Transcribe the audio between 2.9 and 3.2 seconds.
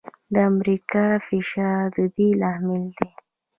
دی.